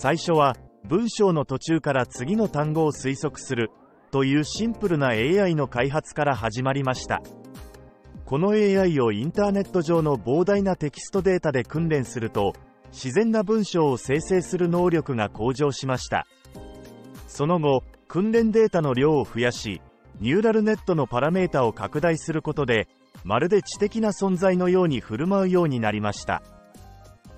[0.00, 3.72] 最初は文章の途中から次の単語を推測する
[4.12, 7.20] というシンプルな AI の開発から始まりました。
[8.24, 12.52] この AI をインターネット上の膨大なテキストデータで訓練すると
[12.92, 16.28] 自然な文章を生成する能力が向上しました。
[17.26, 19.82] その後訓練データの量を増やし
[20.20, 22.86] ニューラルネットのパラメータを拡大することで
[23.24, 26.40] まるで知的な存在のように振る舞うようになりました。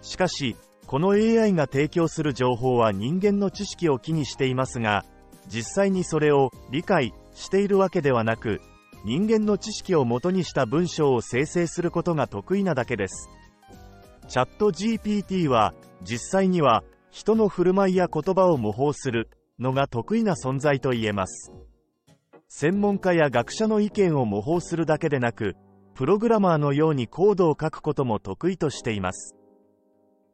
[0.00, 5.04] しかしこの AI が提供する情報は人間の知識を気にしていますが
[5.48, 8.60] 実際にそれを理解しているわけではなく
[9.04, 13.30] 人間の知識をもとにした文章を生成することが得意なだけです。
[14.26, 16.82] チャット GPT は実際には
[17.12, 19.30] 人の振る舞いや言葉を模倣する
[19.60, 21.52] のが得意な存在と言えます。
[22.48, 25.54] 専門家や学者の意見を模倣するだけでなく
[25.94, 29.36] プログラマーのようにコードを書くことも得意としています。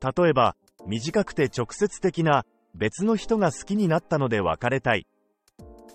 [0.02, 0.56] 例えば
[0.86, 5.06] 短くて直接的な別の人が好きになったので別れたい。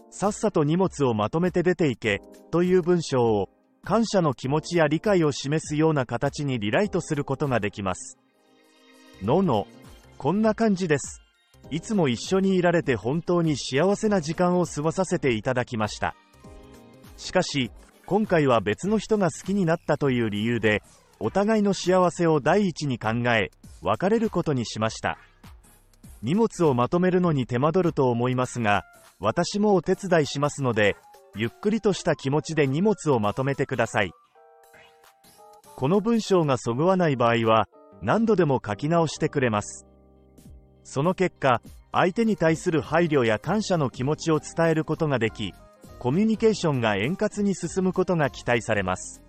[0.10, 3.50] さっさと荷物をまとめて出ていけという文章を
[3.84, 8.18] 感謝の気持ちや理解を示すような形にリライトすることができます。
[9.22, 9.68] のの
[10.18, 11.22] こんな感じです。
[11.70, 16.16] いつも一緒にいられて本当に幸せな時間を過ごさせていただきました。
[17.18, 17.72] しかし
[18.06, 20.82] 今回は別の人が好きになったという理由で
[21.20, 23.52] お互いの幸せを第一に考え
[23.82, 25.18] 別れることにしました。
[26.22, 28.86] 荷物をまとめるのに手間取ると思いますが
[29.20, 30.96] 私もお手伝いしますので
[31.36, 34.12] ゆっくりとした気持ちで荷物をまとめてください。
[35.76, 37.68] この文章がそぐわない場合は
[38.02, 39.88] 何度でも書き直してくれます。
[40.84, 45.54] その結果相手に対する配慮や感謝の気持ちを伝えることができ
[46.00, 49.24] コミュニケーションが円滑に進むことが期待されます。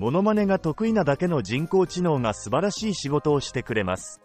[0.00, 4.22] モノマネが得意なだけの人工知能が素晴らしい仕事をしてくれます。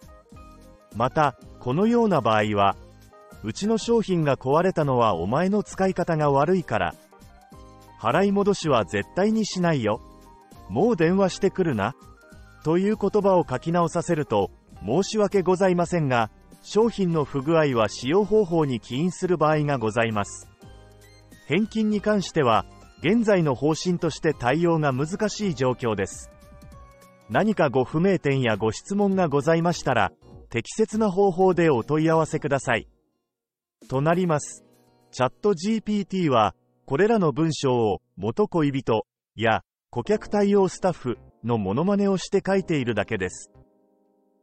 [0.96, 2.78] またこのような場合は
[3.44, 6.96] うちの商品が壊れたのはお前の使い方が悪いから。
[8.00, 10.00] 払い戻しは絶対にしないよ。
[10.70, 11.94] もう電話してくるな。
[12.64, 14.52] という言葉を書き直させると
[14.86, 20.48] 申し訳ございませんが、商品の不具合は使用方法に起因する場合がございます。
[21.48, 22.66] 返金に関しては、
[23.06, 26.32] 現在の方針として対応が難しい状況です。
[27.30, 30.12] 何かご不明点やご質問がございましたら、
[30.50, 32.88] 適切な方法でお問い合わせください。
[33.88, 34.66] となります。
[35.12, 36.56] チャット GPT は、
[36.88, 39.06] これらの文章を元恋人
[39.36, 39.62] や
[39.92, 43.52] 顧客対応スタッフのモノマネをして書いているだけです。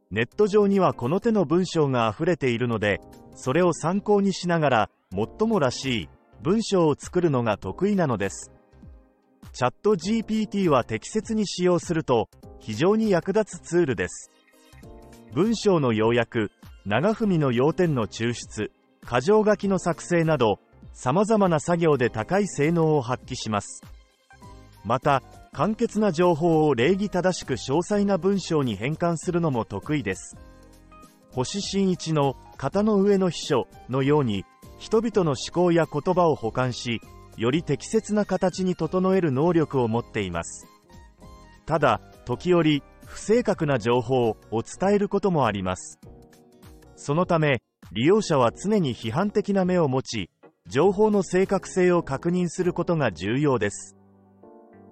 [0.09, 3.01] ネット上にはこの手の文章が溢れているので、
[3.35, 6.09] それを参考にしながら、最もらしい
[6.41, 8.52] 文章を作るのが得意なのです。
[9.51, 14.31] チャット GPT は適切に使用すると、非常に役立つツールです。
[15.33, 16.51] 文章の要約、
[16.85, 18.71] 長文の要点の抽出、
[19.03, 20.59] 箇条書きの作成など、
[20.93, 23.83] 様々な作業で高い性能を発揮します。
[24.85, 30.35] また、簡潔な情報を礼儀正しく詳細な文章に変換するのも得意です。
[31.31, 34.45] 星新一の型の上の秘書のように、
[34.77, 37.01] 人々の思考や言葉を補完し、
[37.37, 40.67] より適切な形に整える能力を持っています。
[41.65, 45.99] ただ、時折、不正確な情報を伝えることもあります。
[46.95, 47.61] そのため、
[47.91, 50.29] 利用者は常に批判的な目を持ち、
[50.67, 53.95] 情報の正確性を確認することが重要です。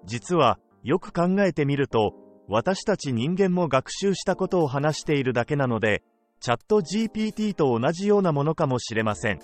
[0.05, 2.13] 実は、よく考えてみると、
[2.47, 6.03] 私たち人間も学習したことを話しているだけなので、
[6.41, 9.39] チャット GPT と同じようなものかもしれません。